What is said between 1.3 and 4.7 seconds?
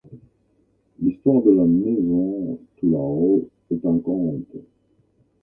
de la maison Toulaho est un conte.